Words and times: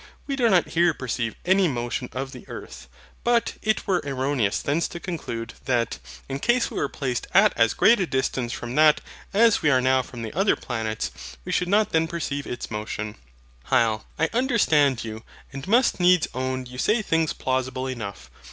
We 0.25 0.35
do 0.35 0.49
not 0.49 0.69
here 0.69 0.95
perceive 0.95 1.35
any 1.45 1.67
motion 1.67 2.09
of 2.11 2.31
the 2.31 2.49
earth: 2.49 2.89
but 3.23 3.53
it 3.61 3.85
were 3.85 4.01
erroneous 4.03 4.59
thence 4.59 4.87
to 4.87 4.99
conclude, 4.99 5.53
that, 5.65 5.99
in 6.27 6.39
case 6.39 6.71
we 6.71 6.77
were 6.77 6.89
placed 6.89 7.27
at 7.35 7.53
as 7.55 7.75
great 7.75 7.99
a 7.99 8.07
distance 8.07 8.51
from 8.51 8.73
that 8.73 8.99
as 9.31 9.61
we 9.61 9.69
are 9.69 9.79
now 9.79 10.01
from 10.01 10.23
the 10.23 10.33
other 10.33 10.55
planets, 10.55 11.11
we 11.45 11.51
should 11.51 11.67
not 11.67 11.91
then 11.91 12.07
perceive 12.07 12.47
its 12.47 12.71
motion. 12.71 13.15
HYL. 13.67 14.05
I 14.17 14.31
understand 14.33 15.03
you; 15.03 15.21
and 15.53 15.67
must 15.67 15.99
needs 15.99 16.27
own 16.33 16.65
you 16.65 16.79
say 16.79 17.03
things 17.03 17.31
plausible 17.33 17.85
enough. 17.85 18.31